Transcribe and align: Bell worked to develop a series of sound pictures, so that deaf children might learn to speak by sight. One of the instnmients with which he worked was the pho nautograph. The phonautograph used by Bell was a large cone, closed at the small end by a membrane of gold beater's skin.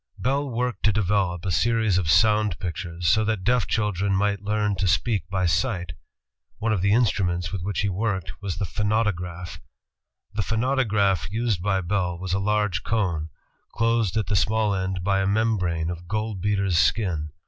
Bell 0.17 0.49
worked 0.49 0.81
to 0.85 0.91
develop 0.91 1.45
a 1.45 1.51
series 1.51 1.99
of 1.99 2.09
sound 2.09 2.57
pictures, 2.57 3.07
so 3.07 3.23
that 3.25 3.43
deaf 3.43 3.67
children 3.67 4.15
might 4.15 4.41
learn 4.41 4.75
to 4.77 4.87
speak 4.87 5.29
by 5.29 5.45
sight. 5.45 5.91
One 6.57 6.73
of 6.73 6.81
the 6.81 6.89
instnmients 6.91 7.51
with 7.51 7.61
which 7.61 7.81
he 7.81 7.89
worked 7.89 8.41
was 8.41 8.57
the 8.57 8.65
pho 8.65 8.81
nautograph. 8.81 9.59
The 10.33 10.41
phonautograph 10.41 11.29
used 11.31 11.61
by 11.61 11.81
Bell 11.81 12.17
was 12.17 12.33
a 12.33 12.39
large 12.39 12.81
cone, 12.81 13.29
closed 13.73 14.17
at 14.17 14.25
the 14.25 14.35
small 14.35 14.73
end 14.73 15.03
by 15.03 15.19
a 15.19 15.27
membrane 15.27 15.91
of 15.91 16.07
gold 16.07 16.41
beater's 16.41 16.79
skin. 16.79 17.29